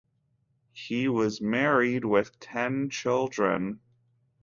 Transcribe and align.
He 0.73 1.07
was 1.07 1.41
married 1.41 2.05
with 2.05 2.39
ten 2.39 2.89
children. 2.89 3.81